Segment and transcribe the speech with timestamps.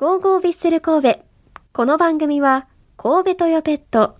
[0.00, 1.20] ゴーゴービッセル神戸。
[1.74, 2.66] この番組は、
[2.96, 4.16] 神戸トヨペット、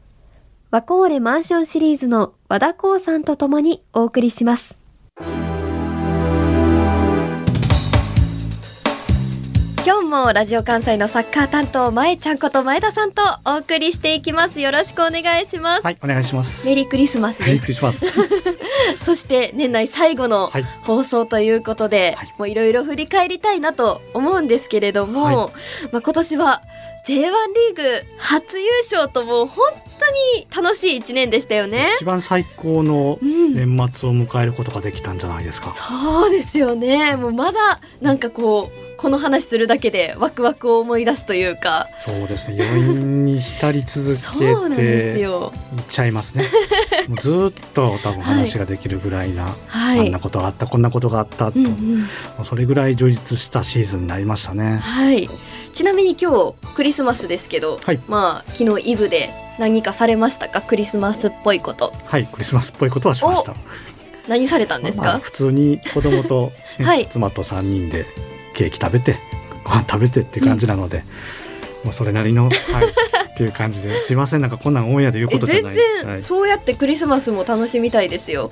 [0.71, 4.77] ワコーレマンションシリーズの和田光さんと共にお送りします。
[10.11, 14.61] もラジオ関西のサッカー担当、前ちゃんこと前田さんとお送りしていきます。
[14.61, 15.85] よろしくお願いします。
[15.85, 16.67] はい、お願いします。
[16.67, 17.69] メリークリスマスメリーク。
[17.69, 18.09] リスマス。
[19.05, 25.35] そして年内最後のはい放送ということで、はいもういろいろ振り返りたいなと思うんですけれども、はい
[25.93, 26.63] まあ今年は
[27.07, 27.31] J1 リー
[27.77, 29.69] グ初優勝ともう本
[30.01, 31.93] 当に楽しい一年でしたよね。
[31.95, 35.73] 一番最高のうん年末を迎えることができたんじゃないですか。
[35.73, 37.15] そうですよね。
[37.15, 42.63] もうまだなんかこうこの話するだけでワクワクを思い出すというか、そうですね。
[42.63, 45.55] 余韻に浸り続けていっよ。
[45.89, 46.45] ちゃいますね。
[47.09, 50.19] もうずーっと多分話ができるぐらいな、はいあんな。
[50.19, 52.09] ことがあった、こんなことがあったと、うんうん
[52.45, 54.79] それぐらい充実したシーズンになりましたね。
[54.83, 55.31] はい。
[55.73, 60.61] ちなみに今日クリスマスですけど、はいまあ昨日イブで何かされましたか？
[60.61, 63.55] クリスマスっぽいことはい、クリスマスっぽいことはしました。
[64.29, 68.05] 何されたんですか、まあ普通に子供と、ね はい妻と3人で
[68.61, 69.19] ケーキ食べて
[69.65, 71.03] ご飯食べてって感じなので、
[71.83, 72.53] もうそれなりの、はい、
[73.33, 75.75] っていう感じですいませんなんかこんなんオンエアで言うことじゃない。
[75.75, 78.51] 然、はいそうやってクリスマスも楽しみたいですよ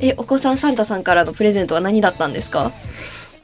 [0.00, 2.72] えお子さんサンタさんからのプレゼントは何だったんですか？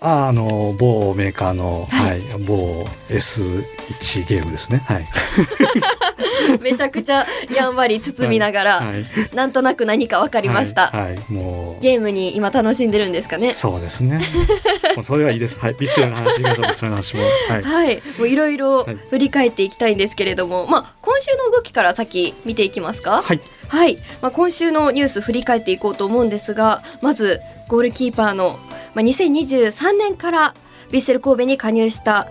[0.00, 4.82] ああの某メーカーの、ははいい某 S1 ゲームですね。
[4.86, 5.08] はい。
[6.61, 14.21] めちゃくちゃやんわり包みながら、はい、なんとなく何か分かりました、はい、はいもうゲームに今楽しんでるんですかねそうですね。
[14.97, 15.59] もうそれはいいです。
[15.59, 15.75] はい。
[15.75, 16.79] ビスケの話がそうです。
[16.79, 17.23] その話も。
[17.48, 17.62] はい。
[17.62, 23.23] はい、もういろいろはい振り返っていきたいんですけれども、まあ今週の動きから先見ていきますか？
[23.23, 23.41] はい。
[23.69, 28.59] はい、まあ、今週のニュース振り返っていこうと思うんですがまずゴールキーパーの、
[28.95, 30.55] まあ、2023年から
[30.91, 32.28] ヴィッセル神戸に加入した、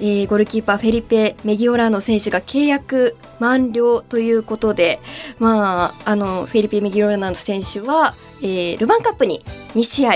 [0.00, 5.00] えーゴールキーパーフェリペ・メギオラーノ選手が契約満了ということで、
[5.38, 9.42] まあ、あのフェリペ・メギオラーノ選手は、えールヴァンカップに
[9.74, 10.12] 2試合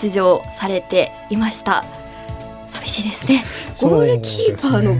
[0.00, 1.84] 出場されていました。
[2.68, 3.44] 寂しいですね。
[3.80, 4.96] ゴールキーパーの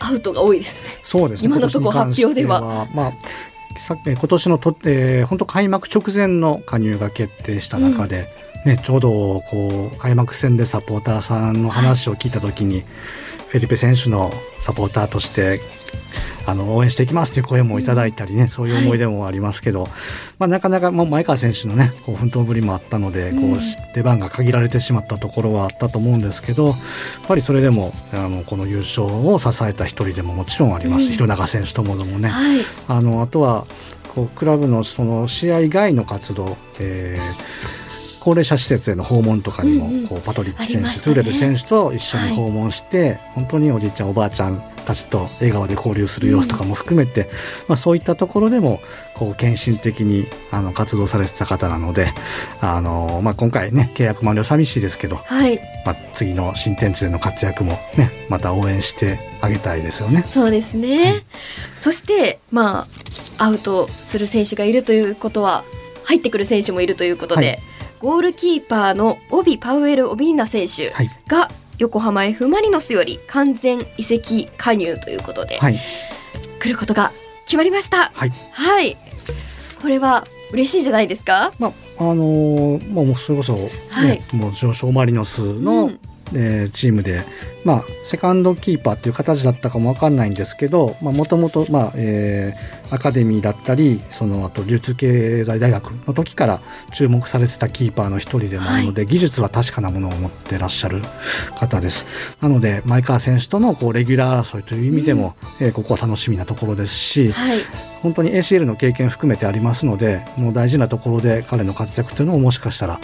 [0.00, 1.00] アウトが多いですね。
[1.02, 1.46] そうですね。
[1.46, 2.88] 今のところ発表では。
[2.94, 3.12] まあ、
[3.80, 8.28] さっき今年のと、えー、本当開幕直前の加入が決定した中で、
[8.68, 12.84] ね、ちょうどこう開幕戦でサポーターさんの話を聞いた時に、
[13.48, 14.30] フェリペ選手の
[14.60, 15.58] サポーターとして
[16.44, 19.86] あの応援していきますという声もいただいたりね、そういう思い出もありますけど、
[20.38, 23.54] まあ、なかなかもう前川選手のねこう奮闘ぶりもあったので、うん。
[23.54, 26.76] こう出番が限られてしまったところはあったと思うんですけどやっ
[27.26, 31.10] ぱりそれでもあのこの優勝を支えた一人でももちろんあります、うん。
[31.12, 32.28] 広中選手ともどもね。
[32.28, 32.60] はい。
[32.86, 33.64] あのあとは
[34.14, 37.77] こうクラブのその試合外の活動、えー
[38.28, 47.30] 高齢者施設への訪問とかにも、こうパトリック選手、トゥーレル選手と一緒に訪問して、本当におじいちゃんおばあちゃんたちと笑顔で交流する様子とかも含めて、
[47.68, 48.80] まあ、そういったところでも
[49.14, 52.12] こう献身的にあの活動されてた方なので
[52.60, 55.58] あの、まあ、今回ね契約満了寂しいですけど、はい。
[55.86, 60.22] まあ、次の新天地での活躍もねまた応援してあげたいですよね。
[60.22, 61.24] そうですね。
[61.78, 62.86] そして、ま
[63.38, 65.64] あ、アウトする選手がいるということは、
[66.04, 67.62] 入ってくる選手もいるということで、はい
[68.00, 71.48] ゴールキーパーのオビ・パウエル・オビンナ選手はいが
[71.78, 75.78] 横浜 F・ マリノスより完全移籍加入ということで、はい、
[76.60, 77.12] 来ることが
[77.44, 78.10] 決まりました。
[78.14, 78.96] はいはい。
[79.80, 81.52] これは嬉しいじゃないですか？
[81.60, 86.00] まああのーまあ、もうそれこそ、ねはいもう上昇マリノスの、うん
[86.34, 87.22] えーチームで、
[87.68, 91.66] まあ、セカンドキーパーっていう形だったかもわかんないんですけどもともと
[92.90, 96.62] アカデミーだったりそのあと流通経済大学の時から
[96.94, 101.02] 注目されてたキーパーの一人でもあるので、技術は確かなものを持ってらっしゃる
[101.58, 102.06] 方です。
[102.40, 107.58] なので前川選手とのこうレギュラー争いという意味でも、えーここは楽しみなところですし、はい。
[108.02, 113.00] 本当に ACL の経験含めてありますのでもう大事なところで彼の活躍というのももしかしたら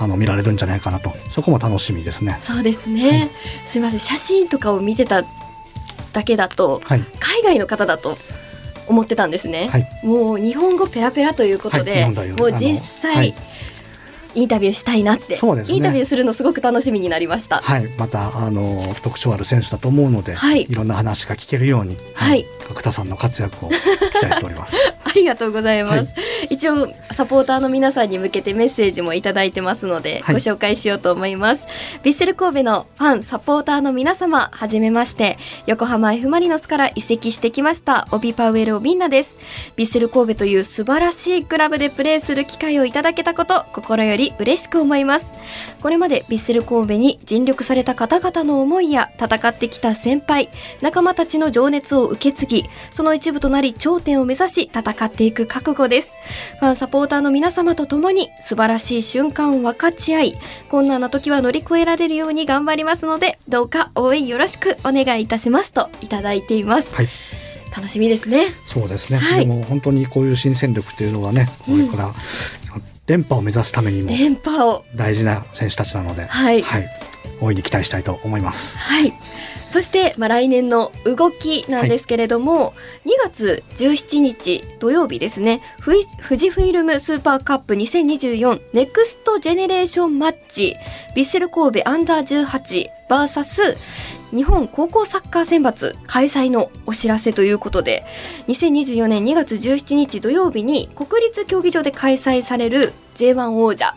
[0.00, 2.38] あの見られるんじゃないかなとそこも楽しみですね。
[2.40, 3.30] そうですね。
[3.64, 4.00] すみません。
[4.08, 5.22] 写真とかを見てた
[6.14, 8.16] だけだと、はい、海外の方だと
[8.86, 9.86] 思ってたんですね、はい。
[10.02, 13.34] もう日本語ペラペラということで、はいもう実際、
[14.38, 15.76] インタビューしたいなって、そうですね。
[15.76, 17.58] インタビューするのすごく楽しみになりました。
[17.58, 20.62] はい、またあの特徴ある選手だと思うので、はい。
[20.62, 22.46] いろんな話が聞けるように、はい。
[22.68, 23.74] 角田さんの活躍を期
[24.22, 24.76] 待しております。
[25.04, 26.12] ありがとうございます、
[26.50, 30.34] 一応サポーターの皆さんに向けてメッセージもいただいてますので、はい。
[30.34, 31.66] ご紹介しようと思います。
[32.04, 39.36] ヴィッセル神戸のファンサポーターの皆様はじめまして横浜 F・ マリノスから移籍してきましたオビパウエル・オビンナです。
[39.76, 45.26] ヴィッセル神戸という素晴らしいクラブでプレーする機会をいただけたこと心よりし嬉しく思います。
[45.80, 50.50] これまでヴィッセル神戸に尽力された方々の思いや戦ってきた先輩
[50.82, 56.12] 仲間たちの情熱を受け継ぎその一部となり頂点を目指し戦っていく覚悟です。
[56.60, 60.38] ファンサポーターの皆様と共に素晴らしい瞬間を分かち合い
[60.68, 67.08] 困難な時は乗り越えられるように頑張りますのでどうか応援よろしくお願いいたしますといただいています、はい。
[67.74, 68.46] 楽しみですね。
[68.66, 69.46] そうですね、はい。
[69.46, 72.14] でも本当にこういう新戦力っていうのはねこれから
[73.08, 74.84] 連覇を目指すためにも連覇を。
[74.94, 76.64] 大事な選手たちなので、はい。
[77.40, 78.76] 大いに期待したいと思います。
[78.78, 79.12] はい。
[79.70, 82.74] そして、まあ、来年の動きなんですけれども、
[83.04, 90.76] 2月17日土曜日ですね、富士フイルムスーパーカップ2024ネクストジェネレーションマッチ、
[91.14, 93.76] ヴィッセル神戸アンダー18 VS
[94.34, 98.04] 日本高校サッカー選抜開催のお知らせということで、
[98.48, 103.96] 2024年2月17日土曜日に国立競技場で開催される J1 王者、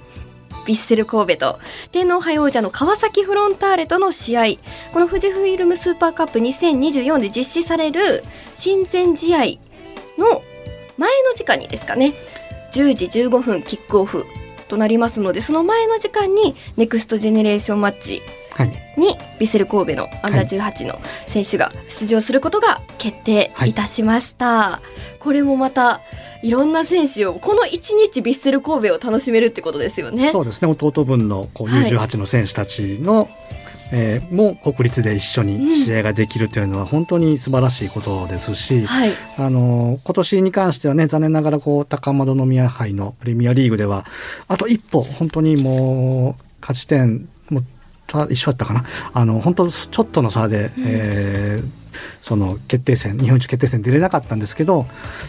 [0.65, 1.59] ヴィッセル神戸と
[1.91, 4.43] 天皇杯王者の川崎フロンターレとの試合。
[4.93, 8.23] この富士フイルムスーパーカップ2024で実施される
[8.55, 9.39] 親善試合
[10.17, 10.43] の
[10.97, 12.13] 前の時間にですかね
[12.71, 14.25] 10時15分キックオフ
[14.67, 18.21] となりますのでその前の時間にネクストジェネレーションマッチ、
[18.97, 23.73] にヴィッセル神戸のアンダー18の選手が出場することが決定い。
[23.73, 24.81] たしました、
[25.19, 26.01] これもまた
[26.43, 30.31] いろんな選手をこの1日ヴィッセル神戸を楽しめるってことですよね。
[30.31, 30.67] そうですね。
[30.67, 31.91] 弟分のこうはい。
[31.91, 33.29] U18 の選手たちの、
[33.91, 39.11] えーも国立で一緒に試合ができるというのは本当に素晴らしいことですし、はい。
[39.37, 44.05] あの今年に関してはね残念ながらこう高円宮杯のプレミアリーグでは
[44.47, 47.27] あと一歩本当にもう勝ち点
[48.11, 48.83] た一緒だったかな。
[49.13, 51.81] あの本当ちょっとの差で、えー
[52.21, 54.85] その決定戦日本一決定戦出れなかったんですけど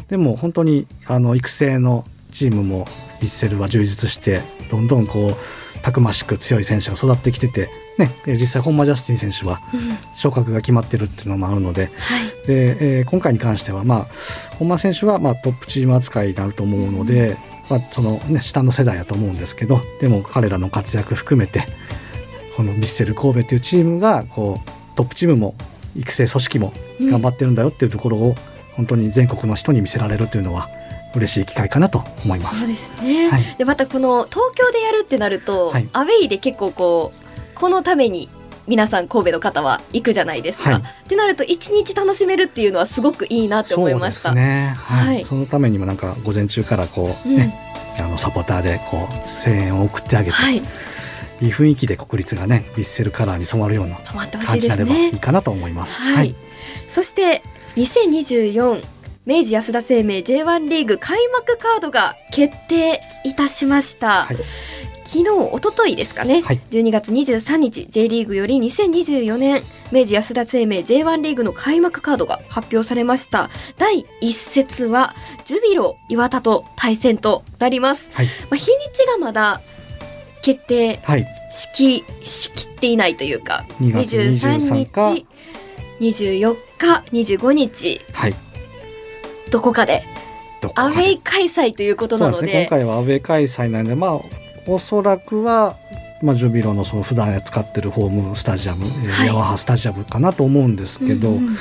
[0.09, 4.41] でも本当にあの育成のチームもヴィッセルは充実して
[4.71, 7.69] どんどんこうたくましく強い選手が育ってきてて、
[7.99, 9.81] ね、え実際本間ジャスティン選手はうん。
[10.15, 12.47] 昇格が決まってるっていうのもあるのではい。
[12.47, 14.07] で、えー今回に関しては、まあ、
[14.59, 17.37] 本間選手は、まあ、トップチーム扱いになると思うので、
[17.69, 21.67] まあそのね、下の世代だと思うんですけどでも彼らの活躍含めて
[22.57, 25.55] このヴィッセル神戸というチームがこうトップチームも
[25.97, 28.35] 育成組織も頑張ってるんだよっていうところを、
[28.73, 30.71] 本当に全国の人に見せられるというのは
[31.15, 32.61] 嬉しい機会かなと思います。
[32.61, 33.43] そうですね、はい。
[33.59, 35.89] でまたこの東京でやるってなると、はい。
[35.93, 38.31] アウェイで結構こうこのために
[38.67, 40.71] 皆さん神戸の方は行くじゃないですか。
[40.71, 40.81] はい。
[40.81, 44.31] ってなると一日楽しめるっていうのはすごくいいなって思いました。
[44.31, 45.07] そうですね、はい。
[45.17, 45.25] はい。
[45.25, 47.37] そのためにもなんか午前中からこう、うん。
[47.37, 47.59] ね
[47.99, 50.51] あのサポーターでこう声援を送ってあげて、は
[51.43, 55.13] い、いい雰囲気で国立がねヴィッセルカラーに染まるような感じになればいい。
[55.19, 56.01] かなと思います。
[56.01, 56.35] はい、
[56.89, 57.43] そして
[57.77, 58.85] 2024
[59.25, 64.25] 明治安田生命 J1 リーグ開幕カードが決定いたしました。
[64.25, 64.37] はい。
[65.05, 66.61] 昨日一昨日ですかね、はい。
[66.71, 69.63] 12月23日 J リーグより2024年
[69.93, 73.51] 明治安田生命 J1 リーグの開幕カードが発表されました。
[73.77, 75.15] 第一節は
[75.45, 78.27] ジュビロ岩田と対戦となります、はい。
[78.27, 79.61] まあ、日にちがまだ
[80.43, 85.27] 決定はい、しきしきっていないというか2月23か日
[86.01, 88.35] 24日25日はい、
[89.51, 90.03] どこかで
[90.61, 90.97] どこかで。
[90.97, 92.47] アウェイ開催ということなので。
[92.47, 92.53] ね。
[92.63, 94.21] 今回はアウェイ開催なんで、まあ
[94.67, 95.77] おそらくは。
[96.23, 99.27] まあ、ジュビロのその普段使ってるホームスタジアム、えーはい。
[99.27, 101.57] ヤマハスタジアムかなと思うんですけど、うんうん。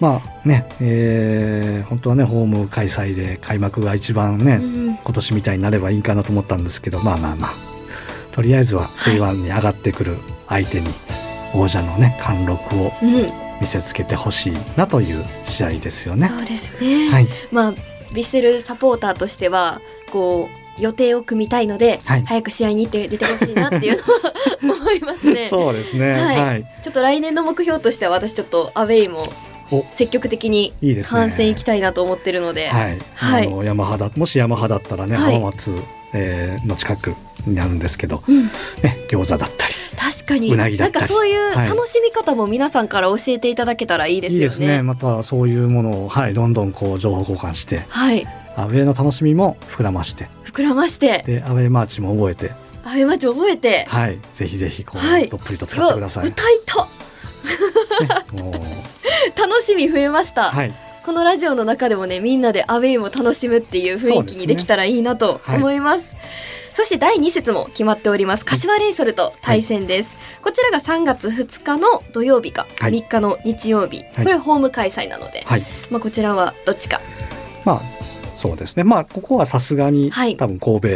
[0.00, 7.73] まあね、えー本当はねホーム開催で開幕が一番ね、うん今年みたいになればいいかなと思ったんですけどまあまあまあ
[8.34, 10.16] とりあえずは J1 に上がってくる
[10.48, 10.88] 相手に
[11.54, 13.10] 王者のね貫禄をうん、
[13.60, 16.28] 見せつけてほしいなという試合ですよね。
[16.28, 22.24] そうですね、はい、まあヴィッセルサポーターとしてはこう予定を組みたいので、はい。
[22.24, 23.96] 早く試合に行って出てほしいなっていう
[24.62, 25.46] のは思いますね。
[25.48, 26.12] そうですね。
[26.12, 26.44] はい。
[26.44, 29.24] はい、ちょっと来年の目標としては私ちょっとアウェイも
[29.70, 29.84] お。
[29.92, 30.72] 積極的に。
[31.08, 33.46] 観戦行きたいなと思ってるので、はい、はい。
[33.46, 35.34] あの山肌もし山肌だったらね、はい。
[35.34, 35.80] 浜松、
[36.14, 37.14] えーの近く
[37.46, 38.44] になるんですけど、うん、
[38.82, 40.52] ね餃子だったり確かに。
[40.52, 41.68] うなぎだったりんかそういうはい。
[41.68, 44.44] 楽しみ方も皆さんから教えていただけたらいいですよね。
[44.44, 44.82] いいですね。
[44.82, 48.26] またそういうものをはいどんどんこう情報交換してはい。
[48.56, 51.24] アウェーの楽しみも膨らまして膨らまして。
[51.26, 52.52] でアウェーマーチも覚えて
[52.84, 54.18] アウェイマッチ覚えて、はい。
[54.34, 55.28] ぜひぜひこう、はい。
[55.28, 56.26] どっぷりと使ってください。
[56.28, 58.08] 歌いたね
[59.36, 66.16] 楽しみ増えました、はいこのラジオの中でもねみんなでアウェイも楽しむっていう雰囲気にできたらいいなと思います。
[66.72, 68.44] そして第2節も決まっております。
[68.44, 72.92] 柏レイソルと対戦です、こちらが3月2日の土曜日かはい。
[72.94, 75.62] 3日の日曜日、これはホーム開催なので、はい。
[75.90, 77.00] まあ、こちらはどっちか。
[77.64, 77.80] まあ
[78.38, 78.82] そうですね。
[78.82, 80.36] まあここはさすがに、はい。
[80.36, 80.88] 多分神戸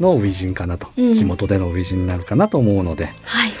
[0.00, 1.14] の初陣かなと、うん。
[1.14, 3.06] 地元での初陣になるかなと思うので。
[3.24, 3.52] はい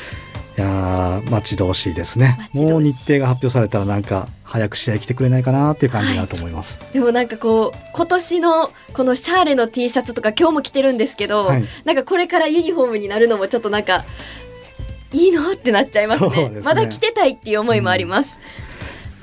[0.58, 2.50] いやー待ち遠しいですね。
[2.52, 11.64] もう日程が発表されたらなんか早く試合来てくれないかなっていう感じになると思います、でもなんかこう今年のこのシャーレの T シャツとか今日も着てるんですけど、はい。
[11.86, 14.04] なんかこれからユニフォームになるのもちょっとなんか
[15.10, 16.50] いいのってなっちゃいますね。
[16.50, 16.60] ね。
[16.62, 18.38] まだ着てたいっていう思いもあります、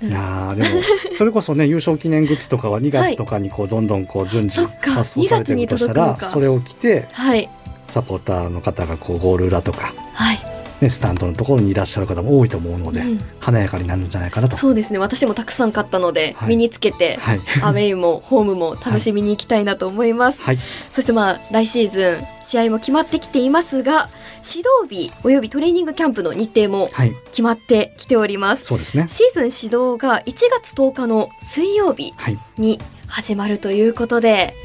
[0.02, 0.70] いやーでも
[1.16, 6.26] それこそね優勝記念グッズとかは2月とかにこうどんどんこう順次発送されてるとした2月に届くのか。
[6.26, 7.48] らそれを着てはい。
[7.88, 10.40] サポーターの方がこうゴール裏とか、はい、
[10.82, 13.20] ね、スタンドのところにいらっしゃる方も多いと思うので、うん。
[13.40, 14.58] 華やかになるんじゃないかなと。
[14.58, 15.00] そうですね。
[15.00, 16.50] 私もたくさん買ったので、はい。
[16.50, 20.60] 身につけてはい、 アウェイもホームも楽しみに行きたいなと思います、はい、
[20.92, 24.10] そしてまあ来シーズン試合も決まってきていますが
[24.44, 28.66] 指導日およびトレーニングキャンプの日程もはい、決まってきております。
[28.66, 29.06] そうですね。
[29.08, 30.34] シーズン始動が1
[30.64, 34.56] 月10日の水曜日はい、に始まるということで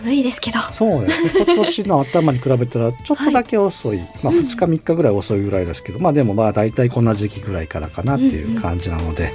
[0.00, 0.60] 寒いですけど。
[0.60, 1.44] そうですね。
[1.46, 9.32] 今年の頭に比べたらちょっとだけ遅い、まあうん2日3日ぐらい遅いぐらいですけど、まあでもまあ大体こんな時期ぐらいからかなっていう感じなので、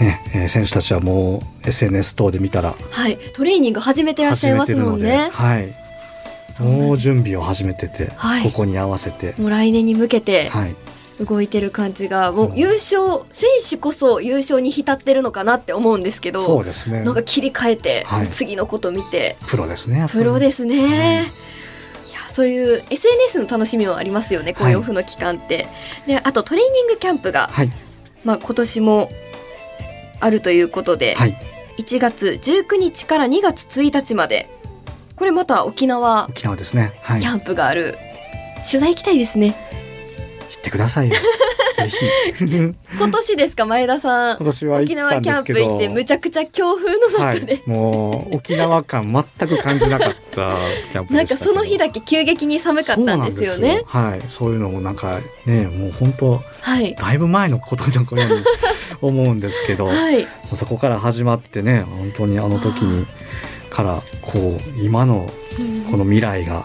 [0.00, 3.16] ね、えー選手たちはもう SNS 等で見たらはい。
[3.32, 5.30] トレーニング始めてらっしゃいますもんね。
[5.32, 5.74] はい、
[6.60, 8.42] もう準備を始めてて、はい。
[8.42, 10.48] ここに合わせて、もう来年に向けて。
[10.50, 10.76] はい、
[11.20, 17.02] 動いてる感じがもう優勝選手こそ優勝に浸ってるのかなって思うんですけそうどですね。
[17.02, 18.28] なんか切り替えて、はい。
[18.28, 19.36] 次のこと見て。
[19.46, 21.30] プロですねプロですね、
[22.32, 25.66] そういう SNS の楽しみもありますよねこういうオフの期間って、
[26.06, 27.70] であとトレーニングキャンプが、はい。
[28.24, 29.10] まあ、今年も
[30.20, 31.38] あるということで、はい。
[31.78, 34.50] 1月19日から2月1日まで
[35.14, 36.92] これまた沖縄沖縄ですね。
[37.02, 37.20] はい。
[37.20, 37.96] 行キャンプがある、
[38.70, 39.54] 取材行きたいですね
[40.54, 41.14] ってくださいよ。
[41.76, 42.46] ぜひ。
[42.98, 44.36] 今年ですか前田さん。
[44.36, 51.14] 今年は行沖縄キャンプ行ってむちゃくちゃ強風のは中で、い、もう沖縄感全く感じなかったキャンプでしたけど。
[51.14, 53.82] なんかその日だけ急激に寒かったんですよね。
[53.86, 54.20] はい。
[54.30, 56.94] そういうのもなんかねもう本当はい。
[56.94, 58.22] だいぶ前のことのように
[59.00, 60.26] 思うんですけど、はい。
[60.54, 63.06] そこから始まってね本当にあの時に
[63.70, 65.28] からこう今の
[65.90, 66.64] この未来が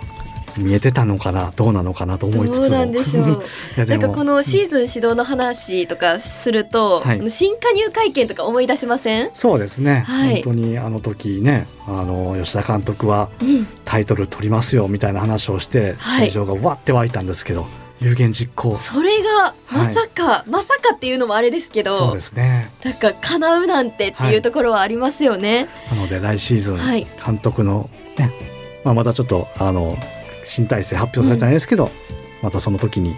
[0.58, 2.70] 見えてたのかなどうなのかなと思いつつも。
[2.70, 3.44] なんでしょう。
[3.86, 7.30] なんかこのシーズン指導の話とかすると、はい。
[7.30, 10.44] 新加入会見とか思い出しません、そうですね、はい。
[10.44, 16.28] 本当にあの時ねあの吉田監督はうん、タイトル取りますよみたいな話をして、はい。
[16.28, 17.68] 会場がわって湧いたんですけど
[18.02, 18.78] 有言実行。
[18.78, 22.72] それがまさか、まさかっていうのもあれですけそうどですね。
[22.84, 25.70] なんか叶うなんてっていうところはありますよね。
[25.92, 27.06] なので来シーズンはい。
[27.24, 28.32] 監督のね、
[28.84, 29.98] まあ、まだちょっとあの
[30.44, 31.90] 新体制発表されてないですけど、
[32.42, 33.16] またその時に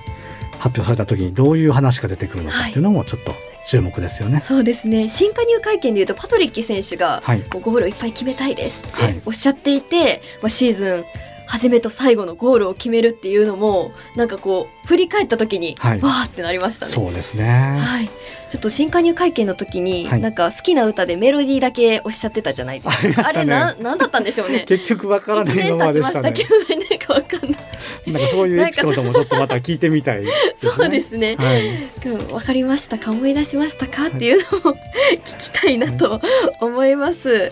[0.60, 3.34] 発表された時にどういう話が出てくるのかっていうのもちょっと
[3.68, 4.42] 注目ですよね。
[4.42, 5.08] そうですね。
[5.10, 9.13] 新加入会見でいうとパトリッキ選手がゴールをいっぱい決めたいですっはい。
[9.13, 11.06] ておっしゃっていて、まあ、シーズン
[11.45, 16.91] 初めと最後のゴールを決めるっていうのもなんかこう振り返った時に、はいわーってなりましたね。
[16.91, 17.77] そうですね。
[17.79, 18.07] はい、
[18.50, 23.29] ちょっと新加入会見の時に、はいなんか好きな歌でメロディーだけおっしゃってたじゃないですか。
[23.29, 24.65] あねれななんだったんでしょうね。
[24.67, 26.07] 結局わから一ないまままでしね。
[26.09, 28.12] したたけど何かわかんない。
[28.12, 30.71] なんかそういうエピソードもちょっとまた聞いてみたいですね。
[30.73, 31.35] そうですね。
[31.38, 31.67] はい。
[32.05, 34.77] うんわかりましたか思い出しましたかっていうのも
[35.25, 36.21] 聞きたいなと
[36.59, 37.51] 思います。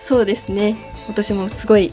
[0.00, 0.76] そうですね。
[1.06, 1.92] 今年もすごい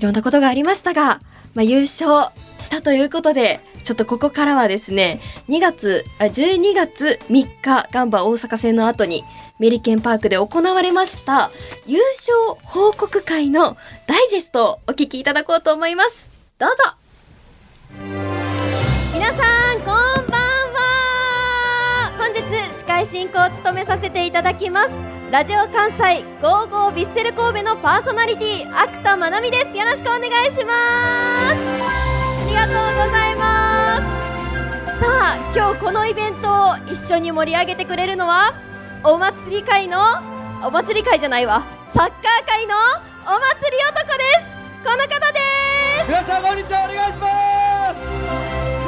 [0.00, 1.20] いろんなことがありましたが、
[1.54, 9.24] まあ、優勝したということでちょっとここからはですね2月あ12月3日ガンバ大阪戦の後に
[9.58, 11.50] メリケンパークで行われました
[11.86, 13.76] 優勝報告会の
[14.06, 16.30] ダイジェストをお聞きいただこうと思います。
[16.58, 16.76] どうぞ。
[19.12, 20.40] 皆さんこんばん
[20.72, 22.12] は。
[22.16, 22.40] 本日
[22.78, 25.19] 司会進行を務めさせていただきます。
[25.30, 29.78] ラジオ関西ゴーゴービッセル神戸のパーソナリティ芥田まなみです。
[29.78, 31.54] よろしくお願いします。
[31.54, 31.54] あ
[32.48, 32.74] りがとう
[33.06, 35.00] ございます。
[35.00, 38.54] さあ今日このイベントを一緒に盛り上げてくれるのは
[39.04, 40.00] お祭り会の
[40.66, 41.64] お祭り会じゃないわ。
[41.94, 42.12] サッカー
[42.48, 42.74] 界の
[43.22, 44.50] お祭り男です。
[44.82, 45.38] この方で
[46.00, 47.49] す皆さんこんにちはお願いします。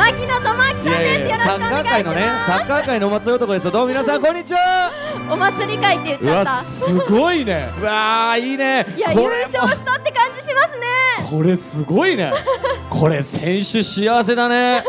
[0.03, 1.31] 牧野智明さんです。
[1.31, 3.71] よろしくサッカお願いしー界のねサまッカー界のお祭り男ですよ。
[3.71, 4.91] どうも皆さんこんにちは。
[5.29, 6.51] すお祭り会って言っうちゃった。
[6.51, 7.71] わすごいね。
[7.81, 8.85] うわーいいね。
[8.97, 10.87] いや優勝したって感じしますね。
[11.31, 12.33] これすごいね。
[12.91, 14.83] これ選手幸せだね。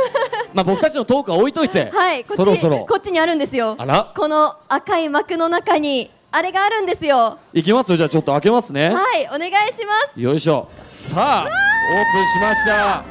[0.52, 1.92] まあ僕たちのトークは置いといて。
[1.94, 2.80] はいこっちそろそろ。
[2.80, 3.76] こっちにあるんですよ。
[3.78, 4.12] あら？
[4.18, 7.38] この赤い幕の中にあれがあるんですよ。
[7.54, 7.92] いきます？
[7.92, 8.90] よじゃあちょっと開けますね。
[8.90, 10.20] はいお願いします。
[10.20, 10.68] よいしょ。
[10.88, 13.04] さあオープンしました。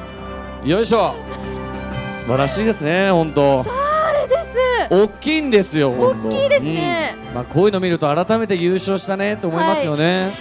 [0.67, 1.15] よいしょ
[2.23, 3.65] 素晴らしいですね本当。
[3.67, 4.49] あれです。
[4.89, 7.17] 大きいんですよ大きいですね。
[7.27, 7.33] うん。
[7.33, 10.31] まあこういうの見ると改めて優勝したねと思いますよね、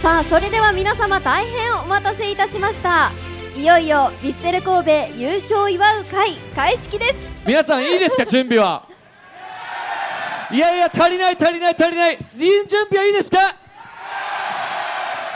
[0.00, 3.10] さあそれでは皆様大変お待たせいたしました。
[3.56, 7.16] いよいよヴィッセル神戸優勝を祝う会開式です。
[7.44, 8.86] 皆さんいいですか準備は？
[10.52, 13.56] いやいや足りない足りない足りない準備はいいですか？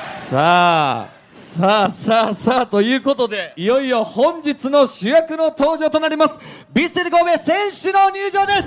[0.03, 1.16] さあ
[1.57, 6.39] さあさあさあということでいよいよ本日の主役の登場となります
[6.75, 8.67] ヴィッセル神戸選手の入場です。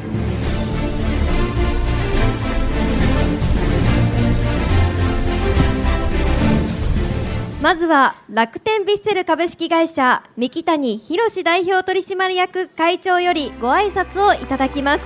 [7.62, 15.04] まずは楽天ヴィッセル株式会社三木谷博代表取締役会長よりご挨拶をいただきます。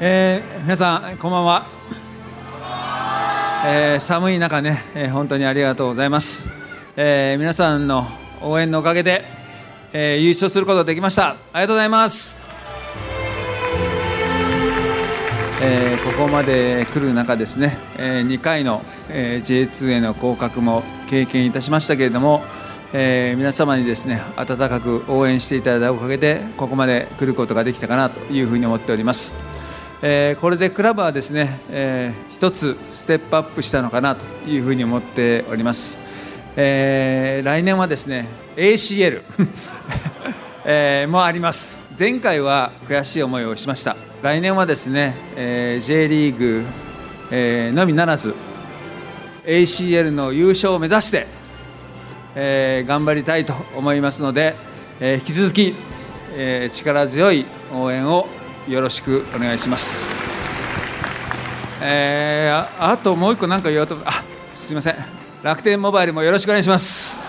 [0.00, 1.73] えー、皆さんこんばんは、
[3.66, 6.50] えー、寒い中ね、えー、本当にありがとうございます、
[6.96, 8.06] えー、皆さんの
[8.42, 9.24] 応援のおかげで、
[9.94, 11.30] えー、優勝することができました。
[11.30, 12.36] ありがとうございます。
[15.62, 22.42] えー、ここまで来る中ですね、えー、2回の、えー、J2 への降格も経験いたしましたけれども、
[22.92, 29.42] えー、皆様にですね温かく応援していただいたおかげでここまで来ることができたかなというふうに思っております、
[30.06, 35.98] えー、これでクラブはですね、えー、一つステップアップしたのかなというふうに思っております、
[36.56, 39.22] えー、来年はですね ACL
[40.66, 41.82] えー、もあります。
[41.98, 43.96] 前回は悔しい思いをしました。
[44.22, 46.64] 来年はですね、えー、J リーグ、
[47.30, 48.34] えー、のみならず
[49.44, 51.26] ACL の優勝を目指して、
[52.34, 54.54] えー、頑張りたいと思いますので、
[55.00, 55.74] えー、引き続き、
[56.32, 58.26] えー、力強い応援を
[58.68, 60.04] よろしくお願いします。
[61.82, 64.96] えー、ああともう一個何か言おうとあすみません。
[65.42, 67.20] 楽天モバイルもよろしくお願いします。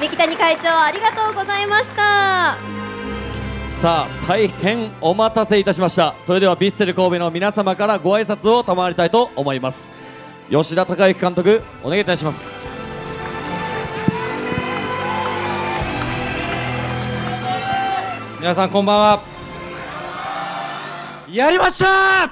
[0.00, 2.58] 三木谷会長ありがとうございました。
[3.70, 6.14] さあ大変お待たせいたしました。
[6.20, 9.92] それではヴィッセル神戸の皆様からご挨拶を賜りたいと思います。
[10.50, 12.73] 吉田孝之監督お願いいたします
[18.44, 19.22] 皆さんこんばんは。
[21.32, 22.24] やりました！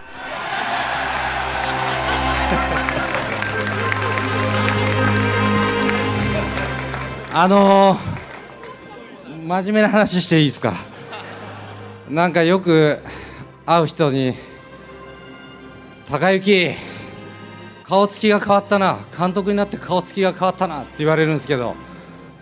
[7.32, 10.74] あのー、真面目な話していいですか？
[12.10, 12.98] なんかよく
[13.64, 14.34] 会う人に
[16.10, 16.74] 「高之
[17.84, 18.98] 顔つきが変わったな。
[19.18, 21.74] 監督になって顔つきが変わったな」って言われるんですけど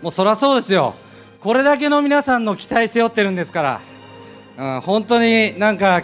[0.01, 0.93] もうそりゃそうですよ。
[1.41, 3.81] これだけの皆さんの期待背負ってるんですか
[4.57, 6.03] ら、うん、本当になんか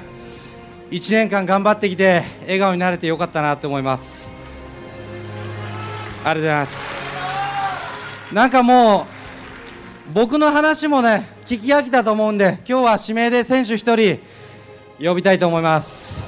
[0.89, 4.31] 1年間頑張ってきて笑顔になれてよかったなと思います。
[6.25, 6.95] ありがとうございます。
[8.33, 9.01] なんかも
[10.09, 14.19] う僕の話もね聞き飽きたと思うんで今日は指名で選手1
[14.97, 16.23] 人呼びたいと思います。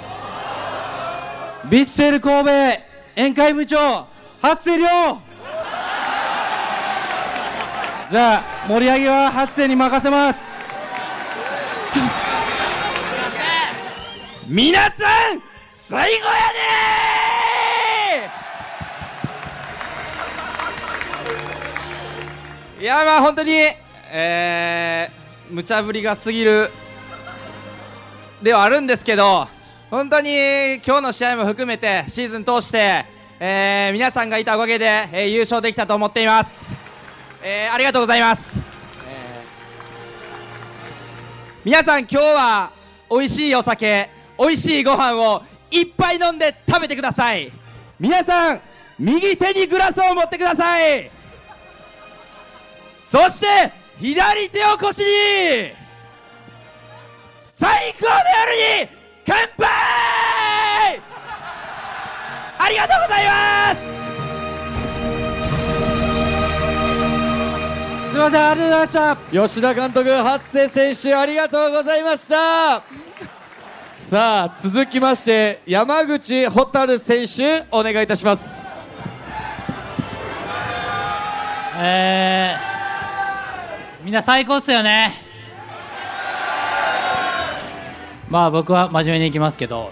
[1.64, 2.52] ヴィッセル神戸
[3.16, 4.06] 宴会部長
[4.40, 5.29] 初瀬亮
[8.10, 10.58] じゃあ盛り上げは初瀬に任せます。
[14.48, 14.90] 皆さ
[15.36, 16.32] ん最後や
[22.78, 22.84] で！
[22.84, 23.52] いやまあ本当に
[24.12, 26.72] えー、無茶ぶりが過ぎる
[28.42, 29.48] ではあるんですけど
[29.92, 30.32] 本当に
[30.84, 33.06] 今日の試合も含めてシーズン通して、
[33.40, 36.76] えー、皆さんがいたおかげで、えー、優勝できたと思っています、
[37.42, 38.66] えー、ありがとうございます、えー、
[41.64, 42.72] 皆さん今日は
[43.10, 47.52] 美味しいお酒美味しいご飯をいっぱい飲んで食べてください。
[48.00, 48.62] 皆さん
[48.98, 51.12] 右手にグラスを持ってください。
[52.88, 55.74] そして左手を腰に
[57.42, 58.12] 最高の
[58.48, 58.90] 夜に
[59.26, 61.02] 乾杯。
[62.60, 63.99] ありがとうございます。
[68.20, 69.18] みませんありがとうございました。
[69.48, 72.84] 吉田監督初瀬選手ありがとうございました。
[73.88, 78.74] さあ続きまして山口蛍選手お願いいたします。
[81.78, 82.70] えー
[84.04, 85.14] みんな最高っすよね。
[88.30, 89.92] まあ僕は真面目にいきますけど。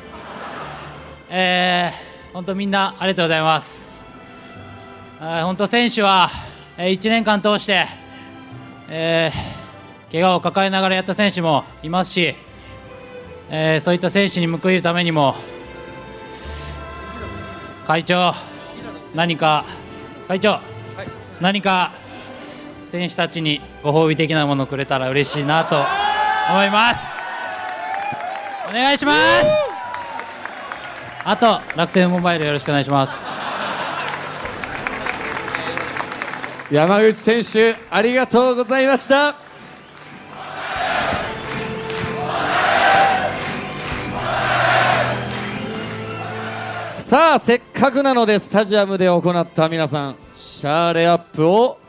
[1.30, 3.94] えー、本当みんなありがとうございます、
[5.20, 6.30] えー、本当選手は、
[6.78, 7.86] えー、1年間通して、
[8.90, 12.36] えー、怪我を抱えながらやった選手もいますし、
[13.50, 15.36] えー、そういった選手に報いるためにも
[17.86, 18.34] 会長
[19.14, 19.66] 何か
[20.28, 20.62] 会長、はい、
[21.42, 21.94] 何か
[22.82, 25.76] 選手たちにご褒美的なものをくれたら嬉しいなと
[26.50, 27.18] 思います。
[28.70, 29.48] お願いします。
[31.24, 33.27] あと楽天モバイルよろしくお願いします。
[36.70, 39.36] 山口選手ありがとうございました。
[46.92, 51.80] さあせっかくなのでスタジアムで行った皆さんシャーレアップを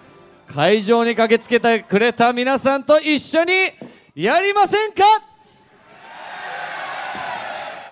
[0.46, 3.52] 会場に駆けつけてくれた皆さんと一緒に
[4.14, 5.02] やりませんか？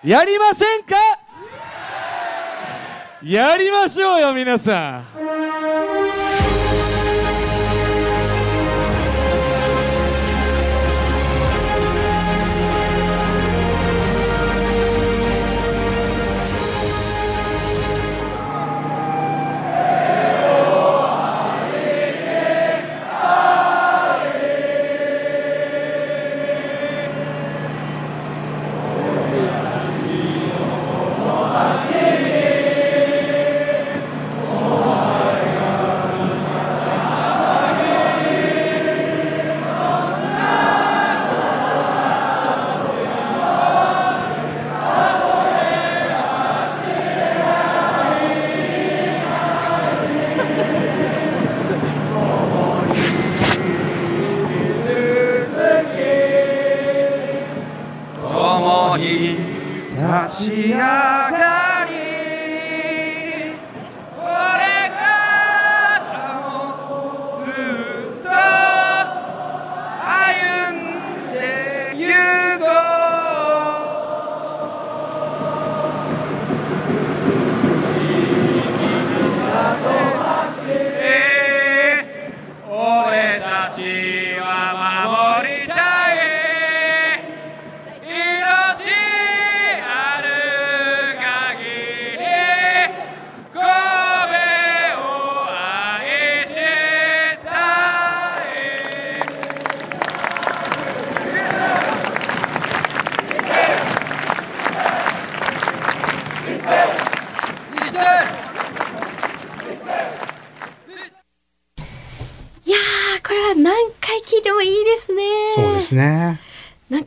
[0.05, 0.95] やりませんか？
[3.23, 5.96] やりましょうよ皆さん。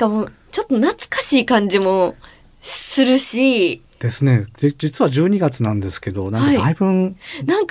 [0.01, 2.17] かもうちょっと懐かしい感じも
[2.63, 4.47] するしですね。
[4.57, 6.87] じ実は12月なんですけど、なんかだいぶ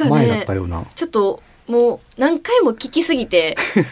[0.10, 0.86] 前だっねたような。
[0.94, 3.90] ちょっともう何回も聞きすぎて確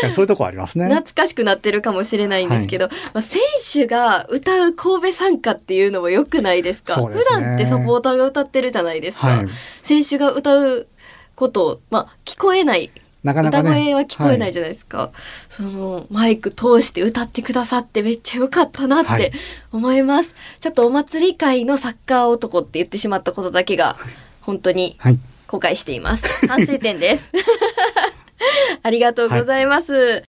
[0.00, 0.86] かにそういうとこありますね。
[0.86, 3.40] 懐かしくなってるかもしれないんですけど、まあ、選
[3.72, 7.00] 手が歌う神戸参加っていうのも良くないですか？
[7.00, 9.46] ね普段ってサポーターが歌ってるじゃないですか、はい。
[9.82, 10.86] 選手が歌う
[11.34, 12.90] ことを、まあ、聞こえない
[13.22, 13.70] なかなかね。
[13.70, 15.12] 歌声は聞こえないじじゃないですか、
[15.48, 19.32] そのマイク通して歌ってくださってめっちゃ良かったなってはい。
[19.72, 23.96] 思います、ちょっとお祭り会のサッカー男って言ってしまったことだけが
[24.40, 25.18] 本当にはい。
[25.46, 26.26] 後悔しています。
[26.46, 27.30] 反省点です。
[28.82, 30.20] ありがとうございます、